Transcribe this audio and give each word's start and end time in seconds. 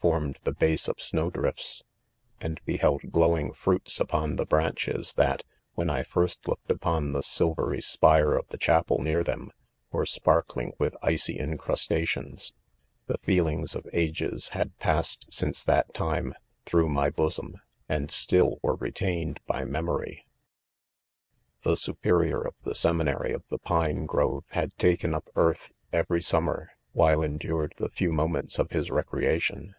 formed 0.00 0.38
the 0.44 0.52
base 0.52 0.86
of 0.86 1.00
snow 1.00 1.30
drifts 1.30 1.82
f 2.38 2.44
and 2.44 2.60
beheld 2.66 3.00
glowing: 3.10 3.54
fruits 3.54 3.98
upon 3.98 4.36
the 4.36 4.44
branches 4.44 5.14
that, 5.14 5.42
when 5.76 5.88
1 5.88 6.04
first 6.04 6.46
looked 6.46 6.70
upon 6.70 7.12
the 7.12 7.22
silvery 7.22 7.80
spi?e 7.80 8.20
h2. 8.20 8.20
If 8.20 8.24
^• 8.24 8.24
.Ii»MEN» 8.28 8.38
of 8.40 8.48
.the 8.48 8.58
chapel 8.58 8.98
near 9.00 9.24
them, 9.24 9.50
were 9.92 10.04
sparkling 10.04 10.74
with' 10.78 10.94
icy 11.02 11.38
incrustations* 11.38 12.52
The 13.06 13.16
feelings 13.16 13.74
of 13.74 13.86
ages 13.94 14.50
had: 14.50 14.76
passed 14.78 15.24
since 15.32 15.64
that 15.64 15.94
time, 15.94 16.34
through 16.66 16.90
my 16.90 17.08
bosom, 17.08 17.52
■ 17.56 17.60
and; 17.88 18.10
still' 18.10 18.58
were 18.62 18.76
retained 18.76 19.40
by 19.46 19.64
memory.•;:,: 19.64 20.26
^C'h© 21.72 21.78
superior 21.78 22.42
of 22.42 22.60
the 22.62 22.74
seminary 22.74 23.32
of 23.32 23.44
the 23.48 23.58
fine 23.60 24.06
grOFe.faad 24.06 24.76
taken 24.76 25.14
up 25.14 25.30
earth 25.34 25.72
every 25.94 26.20
summer, 26.20 26.72
while. 26.92 27.22
endured 27.22 27.72
the 27.78 27.88
few 27.88 28.12
.moments 28.12 28.58
of 28.58 28.70
his 28.70 28.90
recreation 28.90 29.74